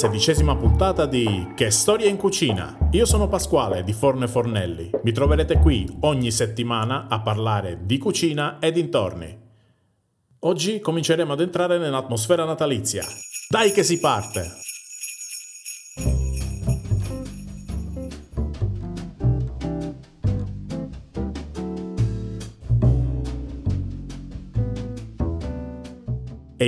sedicesima 0.00 0.56
puntata 0.56 1.04
di 1.04 1.52
Che 1.54 1.70
storia 1.70 2.08
in 2.08 2.16
cucina! 2.16 2.88
Io 2.92 3.04
sono 3.04 3.28
Pasquale 3.28 3.84
di 3.84 3.92
Forne 3.92 4.28
Fornelli. 4.28 4.90
Mi 5.02 5.12
troverete 5.12 5.58
qui 5.58 5.86
ogni 6.00 6.30
settimana 6.30 7.06
a 7.06 7.20
parlare 7.20 7.80
di 7.82 7.98
cucina 7.98 8.58
e 8.60 8.72
dintorni. 8.72 9.38
Oggi 10.38 10.80
cominceremo 10.80 11.34
ad 11.34 11.40
entrare 11.42 11.76
nell'atmosfera 11.76 12.46
natalizia. 12.46 13.04
Dai 13.50 13.72
che 13.72 13.82
si 13.82 14.00
parte! 14.00 14.69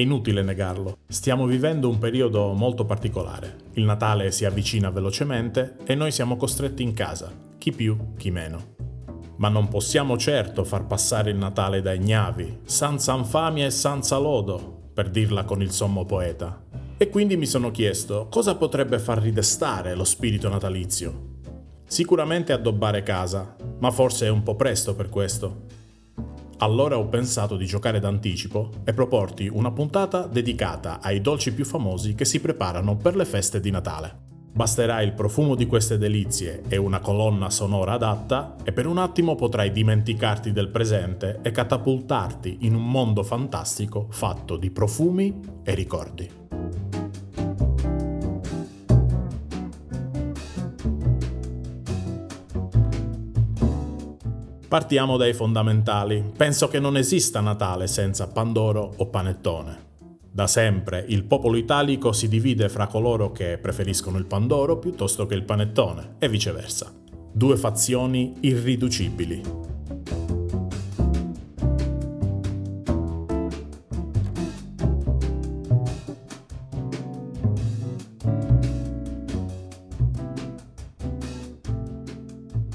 Inutile 0.02 0.42
negarlo, 0.42 0.98
stiamo 1.08 1.46
vivendo 1.46 1.88
un 1.88 1.98
periodo 1.98 2.52
molto 2.52 2.84
particolare. 2.84 3.56
Il 3.72 3.84
Natale 3.84 4.30
si 4.30 4.44
avvicina 4.44 4.90
velocemente 4.90 5.76
e 5.84 5.94
noi 5.94 6.12
siamo 6.12 6.36
costretti 6.36 6.82
in 6.82 6.92
casa, 6.92 7.32
chi 7.56 7.72
più, 7.72 8.14
chi 8.16 8.30
meno. 8.30 8.74
Ma 9.36 9.48
non 9.48 9.68
possiamo 9.68 10.18
certo 10.18 10.64
far 10.64 10.86
passare 10.86 11.30
il 11.30 11.36
Natale 11.36 11.80
dai 11.80 11.98
gnavi, 11.98 12.60
senza 12.64 13.14
infamia 13.14 13.66
e 13.66 13.70
senza 13.70 14.18
lodo, 14.18 14.90
per 14.92 15.08
dirla 15.08 15.44
con 15.44 15.62
il 15.62 15.70
sommo 15.70 16.04
poeta. 16.04 16.62
E 16.98 17.08
quindi 17.08 17.36
mi 17.36 17.46
sono 17.46 17.70
chiesto 17.70 18.28
cosa 18.30 18.54
potrebbe 18.54 18.98
far 18.98 19.18
ridestare 19.18 19.94
lo 19.94 20.04
spirito 20.04 20.48
natalizio. 20.48 21.30
Sicuramente 21.84 22.52
addobbare 22.52 23.02
casa, 23.02 23.56
ma 23.80 23.90
forse 23.90 24.26
è 24.26 24.30
un 24.30 24.42
po' 24.42 24.54
presto 24.54 24.94
per 24.94 25.08
questo. 25.08 25.80
Allora 26.58 26.96
ho 26.96 27.06
pensato 27.06 27.56
di 27.56 27.66
giocare 27.66 27.98
d'anticipo 27.98 28.70
e 28.84 28.92
proporti 28.92 29.48
una 29.52 29.72
puntata 29.72 30.26
dedicata 30.26 31.00
ai 31.00 31.20
dolci 31.20 31.52
più 31.52 31.64
famosi 31.64 32.14
che 32.14 32.24
si 32.24 32.40
preparano 32.40 32.96
per 32.96 33.16
le 33.16 33.24
feste 33.24 33.60
di 33.60 33.70
Natale. 33.70 34.30
Basterà 34.54 35.00
il 35.00 35.14
profumo 35.14 35.54
di 35.54 35.66
queste 35.66 35.96
delizie 35.96 36.62
e 36.68 36.76
una 36.76 37.00
colonna 37.00 37.48
sonora 37.48 37.92
adatta 37.92 38.56
e 38.62 38.72
per 38.72 38.86
un 38.86 38.98
attimo 38.98 39.34
potrai 39.34 39.72
dimenticarti 39.72 40.52
del 40.52 40.68
presente 40.68 41.38
e 41.42 41.50
catapultarti 41.50 42.58
in 42.60 42.74
un 42.74 42.86
mondo 42.86 43.22
fantastico 43.22 44.08
fatto 44.10 44.58
di 44.58 44.70
profumi 44.70 45.40
e 45.64 45.74
ricordi. 45.74 46.41
Partiamo 54.72 55.18
dai 55.18 55.34
fondamentali. 55.34 56.24
Penso 56.34 56.66
che 56.68 56.80
non 56.80 56.96
esista 56.96 57.40
Natale 57.40 57.86
senza 57.86 58.28
Pandoro 58.28 58.94
o 58.96 59.06
Panettone. 59.08 59.90
Da 60.30 60.46
sempre 60.46 61.04
il 61.08 61.24
popolo 61.24 61.58
italico 61.58 62.12
si 62.12 62.26
divide 62.26 62.70
fra 62.70 62.86
coloro 62.86 63.32
che 63.32 63.58
preferiscono 63.58 64.16
il 64.16 64.24
Pandoro 64.24 64.78
piuttosto 64.78 65.26
che 65.26 65.34
il 65.34 65.44
Panettone 65.44 66.14
e 66.18 66.26
viceversa. 66.26 66.90
Due 67.34 67.58
fazioni 67.58 68.36
irriducibili. 68.40 69.71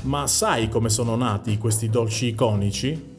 Ma 0.08 0.26
sai 0.26 0.70
come 0.70 0.88
sono 0.88 1.18
nati 1.18 1.58
questi 1.58 1.90
dolci 1.90 2.28
iconici? 2.28 3.16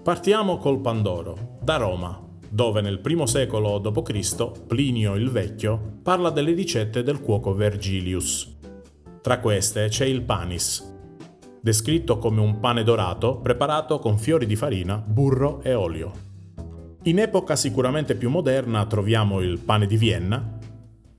Partiamo 0.00 0.58
col 0.58 0.78
Pandoro, 0.78 1.56
da 1.60 1.76
Roma, 1.76 2.24
dove 2.48 2.80
nel 2.80 3.00
I 3.04 3.26
secolo 3.26 3.80
d.C. 3.80 4.60
Plinio 4.64 5.16
il 5.16 5.28
Vecchio 5.28 5.98
parla 6.04 6.30
delle 6.30 6.52
ricette 6.52 7.02
del 7.02 7.20
cuoco 7.20 7.52
Vergilius. 7.52 8.58
Tra 9.20 9.40
queste 9.40 9.88
c'è 9.88 10.04
il 10.04 10.22
panis, 10.22 10.88
descritto 11.60 12.18
come 12.18 12.40
un 12.40 12.60
pane 12.60 12.84
dorato 12.84 13.38
preparato 13.38 13.98
con 13.98 14.18
fiori 14.18 14.46
di 14.46 14.54
farina, 14.54 15.02
burro 15.04 15.60
e 15.64 15.74
olio. 15.74 16.12
In 17.02 17.18
epoca 17.18 17.56
sicuramente 17.56 18.14
più 18.14 18.30
moderna 18.30 18.86
troviamo 18.86 19.40
il 19.40 19.58
pane 19.58 19.86
di 19.86 19.96
Vienna, 19.96 20.55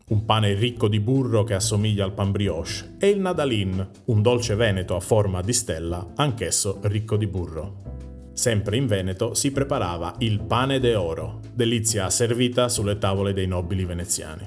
un 0.09 0.23
pane 0.23 0.53
ricco 0.53 0.87
di 0.87 1.01
burro 1.01 1.43
che 1.43 1.53
assomiglia 1.53 2.05
al 2.05 2.13
pan 2.13 2.31
brioche, 2.31 2.95
e 2.97 3.09
il 3.09 3.19
nadalin, 3.19 3.89
un 4.05 4.21
dolce 4.21 4.55
veneto 4.55 4.95
a 4.95 5.01
forma 5.01 5.41
di 5.41 5.51
stella, 5.51 6.13
anch'esso 6.15 6.79
ricco 6.83 7.17
di 7.17 7.27
burro. 7.27 7.95
Sempre 8.31 8.77
in 8.77 8.85
Veneto 8.85 9.33
si 9.33 9.51
preparava 9.51 10.15
il 10.19 10.39
pane 10.39 10.79
de 10.79 10.95
oro, 10.95 11.41
delizia 11.53 12.09
servita 12.09 12.69
sulle 12.69 12.97
tavole 12.97 13.33
dei 13.33 13.47
nobili 13.47 13.83
veneziani. 13.83 14.45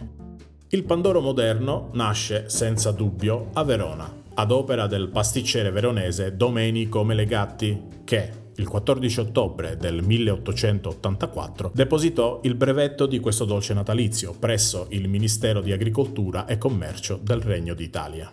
Il 0.69 0.85
pandoro 0.85 1.21
moderno 1.21 1.91
nasce 1.93 2.49
senza 2.49 2.93
dubbio 2.93 3.51
a 3.53 3.65
Verona, 3.65 4.11
ad 4.35 4.53
opera 4.53 4.87
del 4.87 5.09
pasticcere 5.09 5.71
veronese 5.71 6.37
Domenico 6.37 7.05
Melegatti, 7.05 7.83
che, 8.05 8.31
il 8.61 8.69
14 8.69 9.21
ottobre 9.21 9.77
del 9.79 10.03
1884 10.03 11.73
depositò 11.75 12.41
il 12.43 12.55
brevetto 12.55 13.07
di 13.07 13.19
questo 13.19 13.47
dolce 13.47 13.73
natalizio 13.73 14.35
presso 14.39 14.87
il 14.91 15.09
Ministero 15.09 15.63
di 15.63 15.73
Agricoltura 15.73 16.45
e 16.45 16.59
Commercio 16.59 17.19
del 17.23 17.41
Regno 17.41 17.73
d'Italia. 17.73 18.31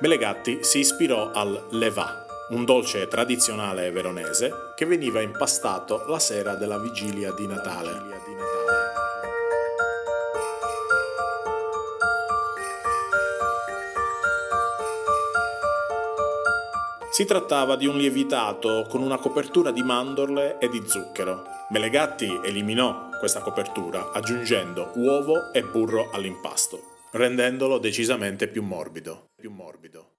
Melegatti 0.00 0.58
si 0.62 0.80
ispirò 0.80 1.30
al 1.30 1.68
levà, 1.70 2.26
un 2.50 2.64
dolce 2.64 3.06
tradizionale 3.06 3.90
veronese 3.92 4.52
che 4.74 4.84
veniva 4.84 5.22
impastato 5.22 6.04
la 6.08 6.18
sera 6.18 6.56
della 6.56 6.78
vigilia 6.78 7.32
di 7.32 7.46
Natale. 7.46 8.21
Si 17.12 17.26
trattava 17.26 17.76
di 17.76 17.84
un 17.84 17.98
lievitato 17.98 18.86
con 18.88 19.02
una 19.02 19.18
copertura 19.18 19.70
di 19.70 19.82
mandorle 19.82 20.56
e 20.56 20.70
di 20.70 20.82
zucchero. 20.86 21.42
Melegatti 21.68 22.40
eliminò 22.42 23.10
questa 23.18 23.42
copertura 23.42 24.12
aggiungendo 24.12 24.92
uovo 24.94 25.52
e 25.52 25.62
burro 25.62 26.08
all'impasto, 26.10 26.80
rendendolo 27.10 27.76
decisamente 27.76 28.48
più 28.48 28.62
morbido. 28.62 29.32
Più 29.36 29.50
morbido. 29.50 30.12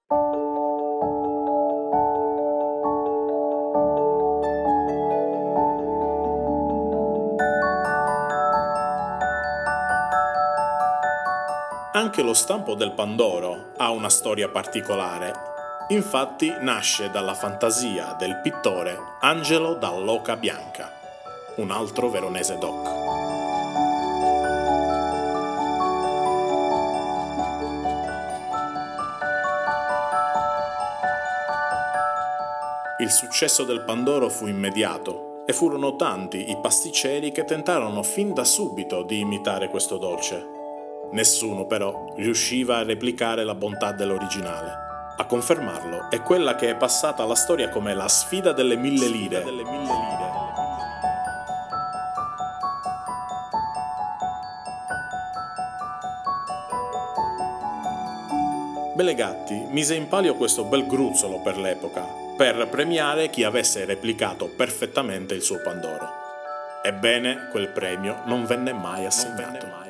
Anche 11.94 12.22
lo 12.22 12.34
stampo 12.34 12.76
del 12.76 12.92
Pandoro 12.92 13.72
ha 13.78 13.90
una 13.90 14.08
storia 14.08 14.48
particolare 14.48 15.52
Infatti 15.88 16.50
nasce 16.60 17.10
dalla 17.10 17.34
fantasia 17.34 18.14
del 18.18 18.40
pittore 18.42 18.96
Angelo 19.20 19.74
Dall'Oca 19.74 20.34
Bianca, 20.34 20.90
un 21.56 21.70
altro 21.70 22.08
veronese 22.08 22.56
doc. 22.56 22.88
Il 33.00 33.10
successo 33.10 33.64
del 33.64 33.82
Pandoro 33.82 34.30
fu 34.30 34.46
immediato 34.46 35.44
e 35.44 35.52
furono 35.52 35.96
tanti 35.96 36.48
i 36.48 36.58
pasticceri 36.62 37.30
che 37.30 37.44
tentarono 37.44 38.02
fin 38.02 38.32
da 38.32 38.44
subito 38.44 39.02
di 39.02 39.18
imitare 39.18 39.68
questo 39.68 39.98
dolce. 39.98 40.46
Nessuno 41.10 41.66
però 41.66 42.06
riusciva 42.16 42.78
a 42.78 42.84
replicare 42.84 43.44
la 43.44 43.54
bontà 43.54 43.92
dell'originale. 43.92 44.92
A 45.16 45.26
confermarlo 45.26 46.10
è 46.10 46.20
quella 46.22 46.56
che 46.56 46.70
è 46.70 46.74
passata 46.76 47.22
alla 47.22 47.36
storia 47.36 47.68
come 47.68 47.94
la 47.94 48.08
sfida 48.08 48.52
delle 48.52 48.74
mille 48.74 49.06
lire. 49.06 49.44
Delle 49.44 49.62
mille 49.62 49.82
lire. 49.84 50.32
Belegatti 58.96 59.54
mise 59.70 59.94
in 59.94 60.08
palio 60.08 60.34
questo 60.34 60.64
bel 60.64 60.86
gruzzolo 60.86 61.40
per 61.40 61.58
l'epoca, 61.58 62.04
per 62.36 62.68
premiare 62.68 63.30
chi 63.30 63.44
avesse 63.44 63.84
replicato 63.84 64.48
perfettamente 64.48 65.34
il 65.34 65.42
suo 65.42 65.60
Pandoro. 65.62 66.08
Ebbene, 66.82 67.48
quel 67.52 67.68
premio 67.68 68.22
non 68.24 68.44
venne 68.46 68.72
mai 68.72 69.06
assegnato. 69.06 69.83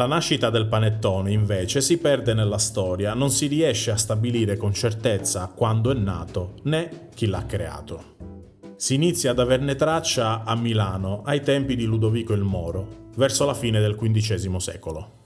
La 0.00 0.06
nascita 0.06 0.48
del 0.48 0.66
panettone 0.66 1.30
invece 1.30 1.82
si 1.82 1.98
perde 1.98 2.32
nella 2.32 2.56
storia, 2.56 3.12
non 3.12 3.30
si 3.30 3.48
riesce 3.48 3.90
a 3.90 3.96
stabilire 3.96 4.56
con 4.56 4.72
certezza 4.72 5.52
quando 5.54 5.90
è 5.90 5.94
nato 5.94 6.54
né 6.62 7.08
chi 7.14 7.26
l'ha 7.26 7.44
creato. 7.44 8.16
Si 8.76 8.94
inizia 8.94 9.32
ad 9.32 9.40
averne 9.40 9.74
traccia 9.74 10.44
a 10.44 10.56
Milano 10.56 11.20
ai 11.26 11.42
tempi 11.42 11.76
di 11.76 11.84
Ludovico 11.84 12.32
il 12.32 12.44
Moro, 12.44 13.10
verso 13.16 13.44
la 13.44 13.52
fine 13.52 13.78
del 13.78 13.94
XV 13.94 14.56
secolo. 14.56 15.19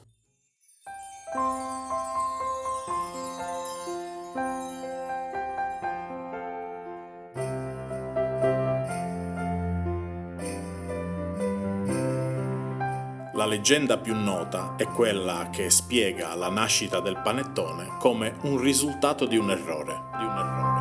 La 13.44 13.50
leggenda 13.50 13.99
più 13.99 14.14
nota 14.17 14.75
è 14.75 14.87
quella 14.87 15.50
che 15.52 15.69
spiega 15.69 16.35
la 16.35 16.49
nascita 16.49 17.00
del 17.00 17.20
panettone 17.23 17.88
come 17.99 18.37
un 18.44 18.58
risultato 18.58 19.26
di 19.26 19.37
un 19.37 19.50
errore. 19.50 20.00
Di 20.17 20.25
un 20.25 20.38
errore. 20.38 20.73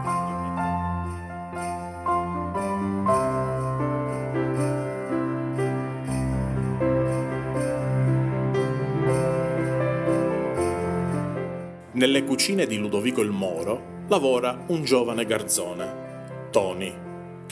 Nelle 11.91 12.23
cucine 12.23 12.65
di 12.65 12.77
Ludovico 12.77 13.19
il 13.19 13.31
Moro 13.31 14.05
lavora 14.07 14.63
un 14.67 14.85
giovane 14.85 15.25
garzone, 15.25 16.47
Tony, 16.49 17.02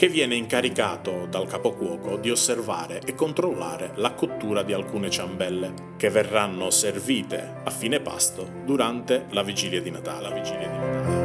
che 0.02 0.08
viene 0.08 0.34
incaricato 0.34 1.28
dal 1.30 1.46
capocuoco 1.46 2.16
di 2.16 2.28
osservare 2.28 3.00
e 3.04 3.14
controllare 3.14 3.92
la 3.94 4.14
cottura 4.14 4.64
di 4.64 4.72
alcune 4.72 5.08
ciambelle 5.10 5.94
che 5.96 6.10
verranno 6.10 6.70
servite 6.70 7.60
a 7.62 7.70
fine 7.70 8.00
pasto 8.00 8.50
durante 8.64 9.26
la 9.30 9.44
vigilia 9.44 9.80
di 9.80 9.92
Natale. 9.92 10.28
La 10.28 10.34
vigilia 10.34 10.68
di 10.68 10.76
Natale. 10.76 11.21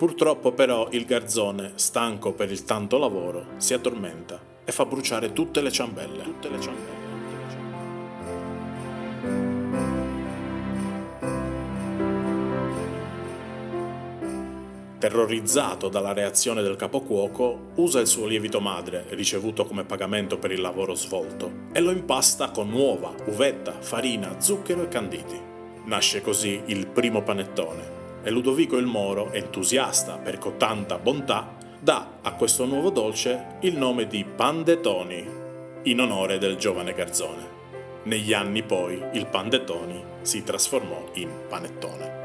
Purtroppo 0.00 0.52
però 0.52 0.88
il 0.92 1.04
garzone, 1.04 1.72
stanco 1.74 2.32
per 2.32 2.50
il 2.50 2.64
tanto 2.64 2.96
lavoro, 2.96 3.48
si 3.58 3.74
addormenta 3.74 4.40
e 4.64 4.72
fa 4.72 4.86
bruciare 4.86 5.34
tutte 5.34 5.60
le 5.60 5.70
ciambelle. 5.70 6.22
Tutte 6.22 6.48
le 6.48 6.58
ciambelle. 6.58 6.98
Terrorizzato 14.98 15.90
dalla 15.90 16.14
reazione 16.14 16.62
del 16.62 16.76
capocuoco, 16.76 17.72
usa 17.74 18.00
il 18.00 18.06
suo 18.06 18.24
lievito 18.24 18.58
madre, 18.58 19.04
ricevuto 19.10 19.66
come 19.66 19.84
pagamento 19.84 20.38
per 20.38 20.50
il 20.50 20.62
lavoro 20.62 20.94
svolto, 20.94 21.52
e 21.72 21.80
lo 21.80 21.90
impasta 21.90 22.50
con 22.50 22.72
uova, 22.72 23.12
uvetta, 23.26 23.78
farina, 23.78 24.40
zucchero 24.40 24.82
e 24.82 24.88
canditi. 24.88 25.38
Nasce 25.84 26.22
così 26.22 26.58
il 26.68 26.86
primo 26.86 27.22
panettone, 27.22 27.99
e 28.22 28.30
Ludovico 28.30 28.76
il 28.76 28.86
Moro, 28.86 29.32
entusiasta 29.32 30.18
per 30.18 30.38
cotanta 30.38 30.98
bontà, 30.98 31.56
dà 31.80 32.18
a 32.22 32.34
questo 32.34 32.66
nuovo 32.66 32.90
dolce 32.90 33.56
il 33.60 33.76
nome 33.76 34.06
di 34.06 34.24
pan 34.24 34.62
de 34.62 34.80
Toni, 34.80 35.26
in 35.84 36.00
onore 36.00 36.38
del 36.38 36.56
giovane 36.56 36.92
garzone. 36.92 37.58
Negli 38.02 38.32
anni 38.32 38.62
poi 38.62 39.02
il 39.12 39.26
pan 39.26 39.48
de 39.48 39.64
Toni 39.64 40.02
si 40.22 40.42
trasformò 40.42 41.10
in 41.14 41.30
panettone. 41.48 42.18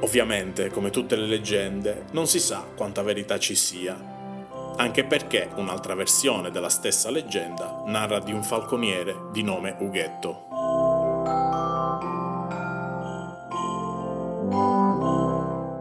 Ovviamente, 0.00 0.70
come 0.70 0.90
tutte 0.90 1.16
le 1.16 1.26
leggende, 1.26 2.04
non 2.12 2.28
si 2.28 2.38
sa 2.38 2.64
quanta 2.76 3.02
verità 3.02 3.36
ci 3.40 3.56
sia 3.56 4.13
anche 4.76 5.04
perché 5.04 5.50
un'altra 5.56 5.94
versione 5.94 6.50
della 6.50 6.68
stessa 6.68 7.10
leggenda 7.10 7.82
narra 7.86 8.18
di 8.18 8.32
un 8.32 8.42
falconiere 8.42 9.14
di 9.32 9.42
nome 9.42 9.76
Ughetto. 9.78 10.52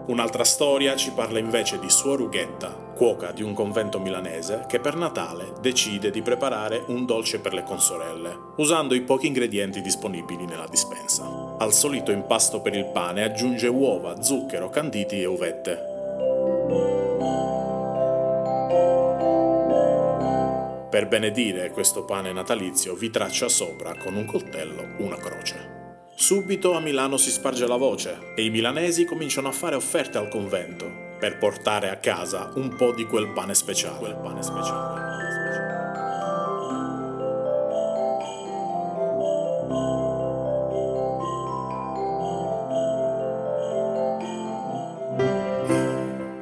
Un'altra 0.05 0.43
storia 0.43 0.95
ci 0.95 1.11
parla 1.11 1.39
invece 1.39 1.79
di 1.79 1.89
Suor 1.89 2.19
Ughetta, 2.19 2.69
cuoca 2.69 3.31
di 3.31 3.41
un 3.41 3.53
convento 3.53 3.99
milanese, 3.99 4.65
che 4.67 4.79
per 4.79 4.95
Natale 4.95 5.53
decide 5.59 6.11
di 6.11 6.21
preparare 6.21 6.83
un 6.87 7.05
dolce 7.05 7.39
per 7.39 7.53
le 7.53 7.63
consorelle, 7.63 8.37
usando 8.57 8.93
i 8.93 9.01
pochi 9.01 9.27
ingredienti 9.27 9.81
disponibili 9.81 10.45
nella 10.45 10.67
dispensa. 10.67 11.55
Al 11.57 11.73
solito 11.73 12.11
impasto 12.11 12.59
per 12.59 12.75
il 12.75 12.85
pane 12.85 13.23
aggiunge 13.23 13.67
uova, 13.67 14.21
zucchero, 14.21 14.69
canditi 14.69 15.21
e 15.21 15.25
uvette. 15.25 15.92
Per 20.93 21.07
benedire 21.07 21.71
questo 21.71 22.05
pane 22.05 22.31
natalizio 22.31 22.93
vi 22.93 23.09
traccia 23.09 23.49
sopra 23.49 23.95
con 23.95 24.13
un 24.13 24.25
coltello 24.25 24.89
una 24.97 25.15
croce. 25.15 26.03
Subito 26.13 26.73
a 26.73 26.79
Milano 26.79 27.17
si 27.17 27.31
sparge 27.31 27.65
la 27.65 27.77
voce 27.77 28.33
e 28.35 28.43
i 28.43 28.51
milanesi 28.51 29.03
cominciano 29.03 29.47
a 29.47 29.51
fare 29.51 29.73
offerte 29.73 30.19
al 30.19 30.27
convento 30.27 31.15
per 31.17 31.39
portare 31.39 31.89
a 31.89 31.95
casa 31.95 32.51
un 32.57 32.75
po' 32.75 32.91
di 32.91 33.05
quel 33.05 33.29
pane 33.29 33.55
speciale. 33.55 33.97
Quel 33.97 34.17
pane 34.17 34.43
speciale. 34.43 35.01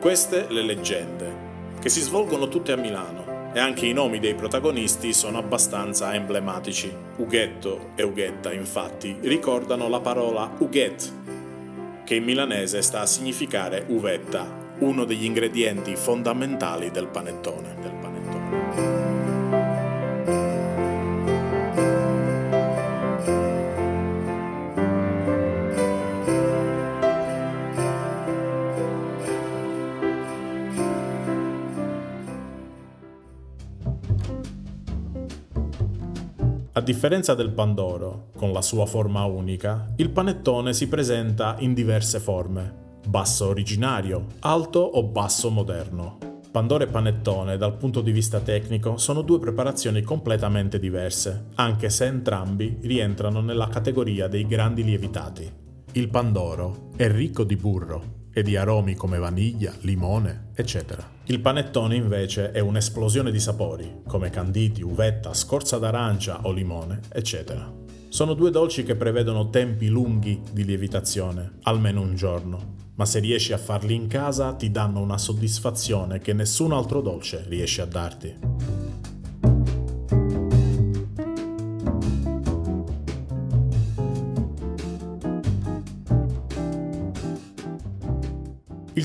Queste 0.02 0.48
le 0.50 0.62
leggende, 0.62 1.36
che 1.80 1.88
si 1.88 2.02
svolgono 2.02 2.50
tutte 2.50 2.74
a 2.74 2.76
Milano 2.76 3.31
e 3.54 3.60
anche 3.60 3.86
i 3.86 3.94
nomi 3.94 4.20
dei 4.20 4.34
protagonisti 4.34 5.14
sono 5.14 5.38
abbastanza 5.38 6.14
emblematici. 6.14 6.94
Ughetto 7.18 7.90
e 7.96 8.04
Ughetta, 8.04 8.54
infatti, 8.54 9.18
ricordano 9.22 9.90
la 9.90 10.00
parola 10.00 10.50
Ughet, 10.60 11.12
che 12.06 12.16
in 12.16 12.24
milanese 12.24 12.82
sta 12.82 13.02
a 13.02 13.06
significare 13.06 13.86
uvetta, 13.88 14.60
uno 14.80 15.06
degli 15.06 15.26
ingredienti 15.26 15.96
fondamentali 15.96 16.92
del 16.92 17.08
panettone. 17.08 17.81
A 36.82 36.84
differenza 36.84 37.36
del 37.36 37.52
Pandoro, 37.52 38.30
con 38.36 38.52
la 38.52 38.64
sua 38.64 38.88
forma 38.88 39.24
unica, 39.26 39.94
il 39.98 40.10
panettone 40.10 40.74
si 40.74 40.88
presenta 40.88 41.58
in 41.60 41.76
diverse 41.76 42.20
forme. 42.20 43.00
Basso 43.08 43.50
originario, 43.50 44.26
alto 44.40 44.80
o 44.80 45.04
basso 45.04 45.52
moderno. 45.52 46.18
Pandoro 46.50 46.84
e 46.84 46.88
panettone, 46.88 47.58
dal 47.58 47.78
punto 47.78 48.02
di 48.02 48.12
vista 48.12 48.40
tecnico, 48.40 48.98
sono 48.98 49.22
due 49.22 49.38
preparazioni 49.38 50.02
completamente 50.02 50.80
diverse, 50.80 51.50
anche 51.54 51.92
se 51.92 52.06
entrambi 52.06 52.80
rientrano 52.82 53.42
nella 53.42 53.68
categoria 53.68 54.28
dei 54.28 54.48
grandi 54.48 54.84
lievitati. 54.84 55.48
Il 55.92 56.10
Pandoro 56.10 56.90
è 56.96 57.08
ricco 57.12 57.44
di 57.44 57.58
burro, 57.58 58.22
e 58.34 58.42
di 58.42 58.56
aromi 58.56 58.96
come 58.96 59.20
vaniglia, 59.20 59.72
limone, 59.82 60.48
eccetera. 60.56 61.11
Il 61.26 61.40
panettone 61.40 61.96
invece 61.96 62.52
è 62.52 62.60
un'esplosione 62.60 63.32
di 63.32 63.40
sapori, 63.40 64.02
come 64.08 64.32
canditi, 64.32 64.82
uvetta, 64.82 65.34
scorza 65.34 65.78
d'arancia 65.78 66.42
o 66.44 66.52
limone, 66.52 67.00
eccetera. 67.12 67.72
Sono 68.10 68.34
due 68.34 68.50
dolci 68.50 68.84
che 68.84 68.96
prevedono 68.96 69.50
tempi 69.50 69.88
lunghi 69.88 70.42
di 70.52 70.66
lievitazione, 70.66 71.60
almeno 71.64 72.02
un 72.02 72.16
giorno, 72.16 72.76
ma 72.96 73.06
se 73.06 73.20
riesci 73.20 73.54
a 73.54 73.58
farli 73.58 73.94
in 73.94 74.08
casa 74.08 74.54
ti 74.56 74.72
danno 74.72 75.00
una 75.00 75.18
soddisfazione 75.18 76.20
che 76.20 76.34
nessun 76.34 76.74
altro 76.74 77.02
dolce 77.02 77.46
riesce 77.48 77.82
a 77.82 77.86
darti. 77.86 78.71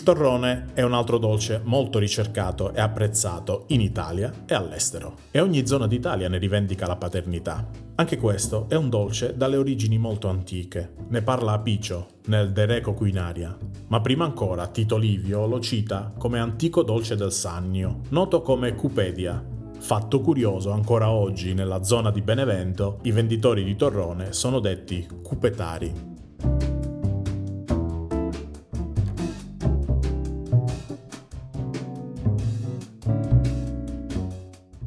Torrone 0.07 0.67
è 0.73 0.83
un 0.83 0.93
altro 0.93 1.19
dolce 1.19 1.61
molto 1.65 1.99
ricercato 1.99 2.73
e 2.73 2.81
apprezzato 2.81 3.65
in 3.71 3.81
Italia 3.81 4.45
e 4.47 4.55
all'estero, 4.55 5.17
e 5.33 5.41
ogni 5.41 5.67
zona 5.67 5.89
d'Italia 5.89 6.29
ne 6.29 6.39
rivendica 6.39 6.87
la 6.87 6.95
paternità. 6.95 7.69
Anche 7.97 8.17
questo 8.17 8.67
è 8.69 8.77
un 8.77 8.89
dolce 8.89 9.37
dalle 9.37 9.57
origini 9.57 9.99
molto 9.99 10.29
antiche, 10.29 10.93
ne 11.09 11.23
parla 11.23 11.55
Apiccio 11.55 12.07
nel 12.27 12.53
De 12.53 12.67
Reco 12.67 12.95
Quinaria, 12.95 13.59
ma 13.89 14.01
prima 14.01 14.25
ancora 14.25 14.69
Tito 14.69 14.97
Livio 14.97 15.45
lo 15.49 15.59
cita 15.59 16.13
come 16.17 16.39
antico 16.39 16.85
dolce 16.85 17.17
del 17.17 17.33
Sannio, 17.33 18.03
noto 18.11 18.43
come 18.43 18.77
Cupedia, 18.77 19.45
Fatto 19.79 20.21
curioso, 20.21 20.71
ancora 20.71 21.11
oggi 21.11 21.53
nella 21.53 21.83
zona 21.83 22.11
di 22.11 22.23
Benevento 22.23 22.99
i 23.03 23.11
venditori 23.13 23.63
di 23.63 23.77
torrone 23.77 24.33
sono 24.33 24.59
detti 24.59 25.07
cupetari. 25.23 26.16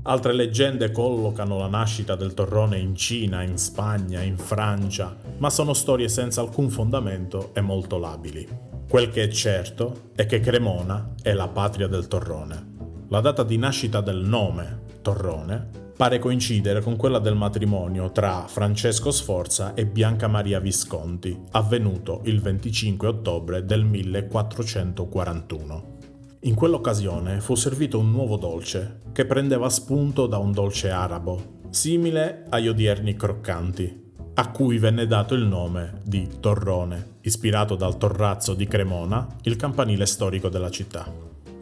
Altre 0.10 0.34
leggende 0.34 0.89
collocano 0.89 1.60
la 1.60 1.68
nascita 1.68 2.16
del 2.16 2.34
torrone 2.34 2.80
in 2.80 2.96
Cina, 2.96 3.44
in 3.44 3.60
Spagna, 3.60 4.24
in 4.24 4.39
Francia, 4.39 5.16
ma 5.38 5.51
sono 5.51 5.75
storie 5.75 6.10
senza 6.10 6.42
alcun 6.42 6.72
fondamento 6.72 7.51
e 7.54 7.62
molto 7.62 8.00
labili. 8.00 8.48
Quel 8.89 9.12
che 9.12 9.25
è 9.25 9.28
certo 9.28 10.10
è 10.16 10.25
che 10.25 10.39
Cremona 10.39 11.13
è 11.22 11.34
la 11.34 11.48
patria 11.48 11.86
del 11.86 12.08
torrone. 12.08 12.78
La 13.10 13.20
data 13.20 13.44
di 13.44 13.60
nascita 13.60 14.01
del 14.01 14.24
nome, 14.24 14.86
Torrone, 15.04 15.94
pare 15.96 16.18
coincidere 16.18 16.82
con 16.82 16.96
quella 16.96 17.20
del 17.20 17.36
matrimonio 17.36 18.12
tra 18.12 18.48
Francesco 18.48 19.12
Sforza 19.12 19.75
e 19.75 19.86
Bianca 19.86 20.28
Maria 20.28 20.60
Visconti, 20.60 21.39
avvenuto 21.51 22.22
il 22.24 22.42
25 22.42 23.08
ottobre 23.08 23.63
del 23.63 23.86
1441. 23.86 25.98
In 26.43 26.55
quell'occasione 26.55 27.41
fu 27.41 27.55
servito 27.55 28.00
un 28.00 28.12
nuovo 28.12 28.38
dolce 28.38 29.01
che 29.12 29.25
prendeva 29.25 29.67
spunto 29.69 30.25
da 30.25 30.38
un 30.38 30.53
dolce 30.53 30.89
arabo, 30.89 31.58
simile 31.69 32.46
agli 32.48 32.69
odierni 32.69 33.13
croccanti, 33.13 34.13
a 34.36 34.50
cui 34.50 34.77
venne 34.77 35.05
dato 35.05 35.34
il 35.34 35.43
nome 35.43 36.00
di 36.05 36.29
torrone, 36.39 37.17
ispirato 37.24 37.75
dal 37.75 37.98
torrazzo 37.98 38.53
di 38.53 38.67
Cremona, 38.67 39.27
il 39.43 39.58
campanile 39.58 40.05
storico 40.05 40.48
della 40.48 40.69
città. 40.69 41.12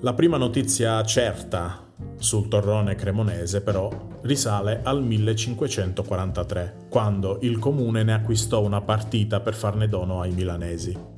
La 0.01 0.13
prima 0.13 0.37
notizia 0.37 1.03
certa 1.03 1.83
sul 2.19 2.47
torrone 2.47 2.93
cremonese 2.93 3.61
però 3.61 3.89
risale 4.21 4.81
al 4.83 5.01
1543, 5.01 6.85
quando 6.87 7.39
il 7.41 7.57
comune 7.57 8.03
ne 8.03 8.13
acquistò 8.13 8.61
una 8.61 8.81
partita 8.81 9.39
per 9.39 9.55
farne 9.55 9.87
dono 9.87 10.21
ai 10.21 10.33
milanesi. 10.33 11.16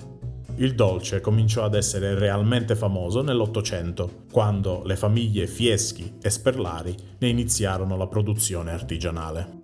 Il 0.60 0.76
dolce 0.76 1.22
cominciò 1.22 1.64
ad 1.64 1.74
essere 1.74 2.16
realmente 2.16 2.76
famoso 2.76 3.22
nell'Ottocento, 3.22 4.26
quando 4.30 4.82
le 4.84 4.98
famiglie 4.98 5.48
Fieschi 5.48 6.18
e 6.22 6.30
Sperlari 6.30 6.94
ne 7.20 7.30
iniziarono 7.30 7.96
la 7.96 8.08
produzione 8.08 8.72
artigianale. 8.72 9.60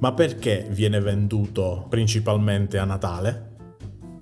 Ma 0.00 0.12
perché 0.12 0.66
viene 0.68 1.00
venduto 1.00 1.86
principalmente 1.88 2.76
a 2.76 2.84
Natale? 2.84 3.54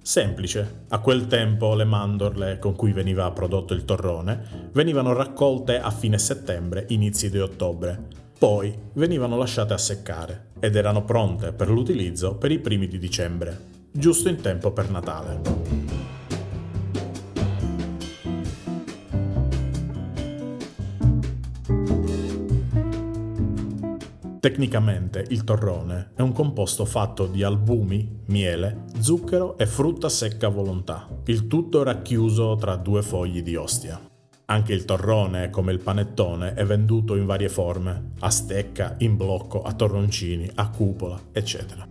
Semplice, 0.01 0.85
a 0.91 1.01
quel 1.01 1.27
tempo 1.27 1.75
le 1.75 1.85
mandorle 1.85 2.61
con 2.61 2.77
cui 2.77 2.93
veniva 2.93 3.29
prodotto 3.33 3.75
il 3.75 3.85
torrone 3.85 4.71
venivano 4.73 5.13
raccolte 5.13 5.81
a 5.81 5.91
fine 5.91 6.19
settembre, 6.19 6.85
inizi 6.91 7.31
di 7.31 7.41
ottobre 7.41 8.23
poi 8.39 8.77
venivano 8.95 9.37
lasciate 9.37 9.73
a 9.73 9.79
seccare 9.79 10.53
ed 10.61 10.77
erano 10.77 11.05
pronte 11.05 11.53
per 11.53 11.69
l'utilizzo 11.69 12.37
per 12.37 12.51
i 12.51 12.59
primi 12.59 12.89
di 12.89 12.99
dicembre, 12.99 13.59
giusto 13.91 14.29
in 14.29 14.41
tempo 14.41 14.73
per 14.73 14.91
Natale. 14.91 16.03
Tecnicamente 24.45 25.25
il 25.31 25.43
torrone 25.43 26.11
è 26.15 26.21
un 26.21 26.33
composto 26.33 26.85
fatto 26.85 27.27
di 27.27 27.43
albumi, 27.43 28.25
miele, 28.27 28.85
zucchero 29.01 29.57
e 29.57 29.65
frutta 29.65 30.11
secca 30.11 30.49
a 30.49 30.51
volontà, 30.51 31.09
il 31.25 31.47
tutto 31.47 31.83
racchiuso 31.83 32.55
tra 32.57 32.77
due 32.77 33.01
fogli 33.01 33.43
di 33.43 33.57
ostia. 33.57 34.14
Anche 34.47 34.75
il 34.75 34.85
torrone, 34.85 35.49
come 35.49 35.73
il 35.73 35.79
panettone, 35.79 36.53
è 36.53 36.67
venduto 36.67 37.17
in 37.17 37.25
varie 37.25 37.49
forme, 37.49 38.11
a 38.21 38.29
stecca, 38.29 38.95
in 38.99 39.17
blocco, 39.17 39.63
a 39.63 39.73
torroncini, 39.73 40.51
a 40.57 40.69
cupola, 40.69 41.19
eccetera. 41.33 41.89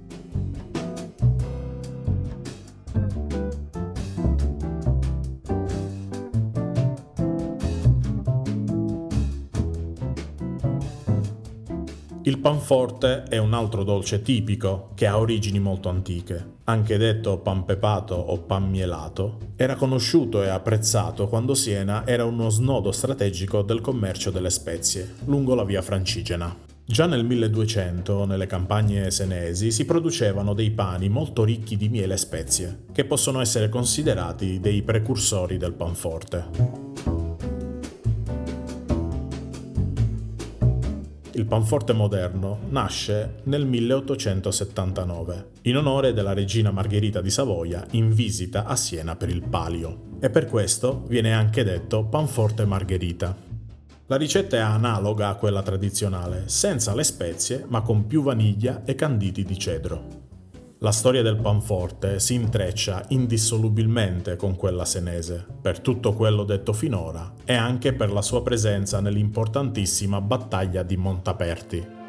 Il 12.21 12.37
panforte 12.37 13.23
è 13.23 13.37
un 13.37 13.53
altro 13.53 13.83
dolce 13.83 14.21
tipico 14.21 14.91
che 14.93 15.07
ha 15.07 15.17
origini 15.17 15.59
molto 15.59 15.89
antiche. 15.89 16.52
Anche 16.65 16.97
detto 16.97 17.39
pan 17.39 17.65
pepato 17.65 18.15
o 18.15 18.37
pan 18.37 18.69
mielato, 18.69 19.37
era 19.57 19.75
conosciuto 19.75 20.43
e 20.43 20.47
apprezzato 20.47 21.27
quando 21.27 21.55
Siena 21.55 22.07
era 22.07 22.23
uno 22.23 22.47
snodo 22.47 22.93
strategico 22.93 23.63
del 23.63 23.81
commercio 23.81 24.31
delle 24.31 24.49
spezie, 24.49 25.15
lungo 25.25 25.55
la 25.55 25.65
via 25.65 25.81
Francigena. 25.81 26.55
Già 26.85 27.05
nel 27.05 27.25
1200, 27.25 28.23
nelle 28.23 28.45
campagne 28.45 29.11
senesi, 29.11 29.71
si 29.71 29.83
producevano 29.83 30.53
dei 30.53 30.71
pani 30.71 31.09
molto 31.09 31.43
ricchi 31.43 31.75
di 31.75 31.89
miele 31.89 32.13
e 32.13 32.17
spezie, 32.17 32.85
che 32.93 33.03
possono 33.03 33.41
essere 33.41 33.67
considerati 33.67 34.61
dei 34.61 34.83
precursori 34.83 35.57
del 35.57 35.73
panforte. 35.73 36.92
Il 41.35 41.45
panforte 41.45 41.93
moderno 41.93 42.59
nasce 42.69 43.41
nel 43.43 43.65
1879, 43.65 45.47
in 45.63 45.77
onore 45.77 46.13
della 46.13 46.33
regina 46.33 46.69
Margherita 46.69 47.21
di 47.21 47.31
Savoia 47.31 47.85
in 47.91 48.13
visita 48.13 48.65
a 48.65 48.75
Siena 48.75 49.15
per 49.15 49.29
il 49.29 49.41
Palio, 49.41 50.17
e 50.19 50.29
per 50.29 50.45
questo 50.45 51.03
viene 51.07 51.33
anche 51.33 51.63
detto 51.63 52.03
panforte 52.05 52.65
Margherita. 52.65 53.35
La 54.07 54.15
ricetta 54.15 54.57
è 54.57 54.59
analoga 54.59 55.29
a 55.29 55.35
quella 55.35 55.63
tradizionale, 55.63 56.43
senza 56.45 56.93
le 56.93 57.03
spezie 57.03 57.65
ma 57.67 57.81
con 57.81 58.05
più 58.05 58.21
vaniglia 58.21 58.83
e 58.85 58.93
canditi 58.93 59.43
di 59.43 59.57
cedro. 59.57 60.22
La 60.83 60.91
storia 60.91 61.21
del 61.21 61.37
panforte 61.37 62.19
si 62.19 62.33
intreccia 62.33 63.05
indissolubilmente 63.07 64.35
con 64.35 64.57
quella 64.57 64.83
senese, 64.83 65.45
per 65.61 65.79
tutto 65.79 66.11
quello 66.11 66.43
detto 66.43 66.73
finora 66.73 67.35
e 67.45 67.53
anche 67.53 67.93
per 67.93 68.11
la 68.11 68.21
sua 68.21 68.43
presenza 68.43 68.99
nell'importantissima 68.99 70.19
battaglia 70.19 70.83
di 70.83 70.97
Montaperti. 70.97 72.02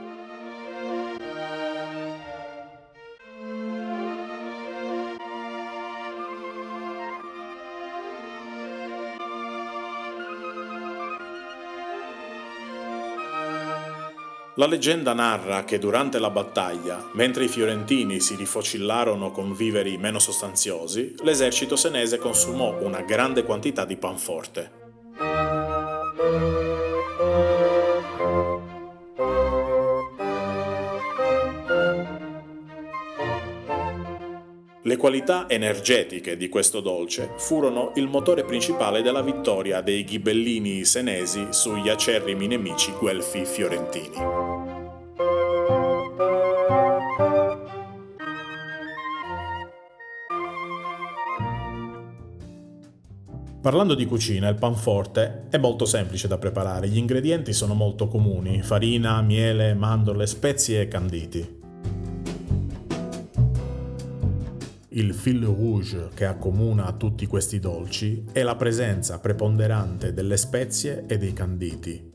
La 14.56 14.66
leggenda 14.66 15.14
narra 15.14 15.64
che 15.64 15.80
durante 15.80 16.20
la 16.20 16.30
battaglia, 16.30 17.11
mentre 17.14 17.42
i 17.42 17.49
fiorentini 17.49 18.20
si 18.20 18.37
rifocillarono 18.37 19.32
con 19.32 19.52
viveri 19.52 19.99
meno 19.99 20.20
sostanziosi, 20.20 21.16
l'esercito 21.23 21.75
senese 21.75 22.18
consumò 22.18 22.80
una 22.80 23.00
grande 23.00 23.42
quantità 23.42 23.84
di 23.84 23.96
panforte. 23.96 24.84
Le 34.87 34.99
qualità 34.99 35.49
energetiche 35.49 36.37
di 36.37 36.50
questo 36.50 36.81
dolce 36.81 37.31
furono 37.38 37.93
il 37.95 38.07
motore 38.07 38.45
principale 38.45 39.00
della 39.00 39.23
vittoria 39.23 39.81
dei 39.81 40.05
ghibellini 40.05 40.85
senesi 40.85 41.47
sugli 41.53 41.88
acerrimi 41.88 42.47
nemici 42.47 42.93
guelfi 42.93 43.47
fiorentini. 43.47 44.14
Parlando 53.62 53.95
di 53.95 54.05
cucina, 54.05 54.50
il 54.50 54.57
panforte 54.57 55.47
è 55.49 55.57
molto 55.57 55.87
semplice 55.87 56.29
da 56.29 56.37
preparare, 56.37 56.88
gli 56.88 56.99
ingredienti 56.99 57.55
sono 57.55 57.73
molto 57.73 58.07
comuni, 58.07 58.61
farina, 58.61 59.23
miele, 59.23 59.73
mandorle, 59.73 60.26
spezie 60.26 60.83
e 60.83 60.88
canditi. 60.88 61.62
Il 64.97 65.13
fil 65.13 65.45
rouge 65.45 66.11
che 66.15 66.25
accomuna 66.25 66.93
tutti 66.93 67.27
questi 67.27 67.59
dolci 67.59 68.27
è 68.31 68.45
la 68.45 68.55
presenza 68.55 69.19
preponderante 69.19 70.13
delle 70.13 70.37
spezie 70.37 71.07
e 71.09 71.19
dei 71.19 71.33
canditi. 71.33 72.13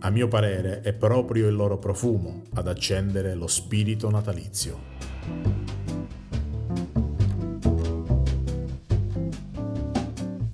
A 0.00 0.10
mio 0.10 0.28
parere 0.28 0.82
è 0.82 0.92
proprio 0.92 1.48
il 1.48 1.54
loro 1.54 1.78
profumo 1.78 2.42
ad 2.52 2.68
accendere 2.68 3.34
lo 3.34 3.46
spirito 3.46 4.10
natalizio. 4.10 4.78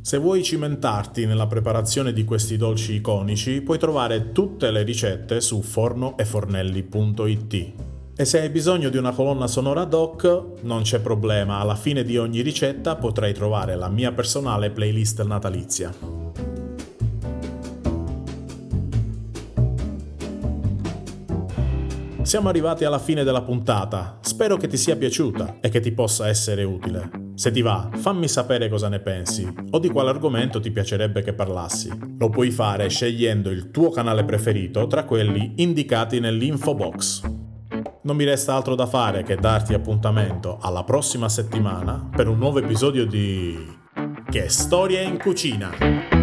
Se 0.01 0.19
vuoi 0.19 0.45
cimentarti 0.45 1.27
nella 1.27 1.49
preparazione 1.49 2.13
di 2.13 2.23
questi 2.23 2.57
dolci 2.57 2.95
iconici, 2.95 3.63
puoi 3.63 3.79
trovare 3.79 4.31
tutte 4.31 4.71
le 4.71 4.85
ricette 4.85 5.41
su 5.41 5.61
fornoefornelli.it. 5.61 7.84
E 8.17 8.25
se 8.25 8.39
hai 8.41 8.49
bisogno 8.49 8.91
di 8.91 8.97
una 8.97 9.11
colonna 9.11 9.49
sonora 9.49 9.81
ad 9.81 9.93
hoc, 9.93 10.61
non 10.61 10.83
c'è 10.83 11.01
problema, 11.01 11.59
alla 11.59 11.75
fine 11.75 12.05
di 12.05 12.17
ogni 12.17 12.43
ricetta 12.43 12.95
potrai 12.95 13.35
trovare 13.35 13.75
la 13.75 13.89
mia 13.89 14.13
personale 14.13 14.71
playlist 14.71 15.25
natalizia. 15.25 15.93
Siamo 22.23 22.49
arrivati 22.49 22.85
alla 22.85 23.01
fine 23.01 23.25
della 23.25 23.43
puntata, 23.43 24.19
spero 24.21 24.57
che 24.59 24.69
ti 24.69 24.77
sia 24.77 24.95
piaciuta 24.95 25.57
e 25.61 25.69
che 25.69 25.81
ti 25.81 25.91
possa 25.91 26.29
essere 26.29 26.63
utile. 26.63 27.11
Se 27.35 27.51
ti 27.51 27.63
va, 27.63 27.91
fammi 27.93 28.29
sapere 28.29 28.69
cosa 28.69 28.89
ne 28.89 29.01
pensi 29.01 29.53
o 29.71 29.79
di 29.81 29.91
quale 29.91 30.11
argomento 30.11 30.61
ti 30.61 30.71
piacerebbe 30.71 31.23
che 31.23 31.33
parlassi. 31.33 31.91
Lo 32.17 32.31
puoi 32.31 32.53
fare 32.53 32.89
scegliendo 32.89 33.51
il 33.51 33.73
tuo 33.73 33.91
canale 33.91 34.25
preferito 34.25 34.87
tra 34.87 35.03
quelli 35.03 35.55
indicati 35.57 36.21
nell'info 36.21 36.77
box 36.77 37.43
non 38.05 38.17
mi 38.17 38.25
resta 38.25 38.55
altro 38.55 38.75
da 38.75 38.87
fare 38.87 39.23
che 39.23 39.37
darti 39.37 39.73
appuntamento 39.75 40.59
alla 40.61 40.85
prossima 40.85 41.29
settimana 41.29 42.09
per 42.15 42.29
un 42.29 42.39
nuovo 42.39 42.59
episodio 42.59 43.07
di 43.07 43.79
Che 44.31 44.49
storia 44.49 45.01
in 45.01 45.19
cucina! 45.19 46.14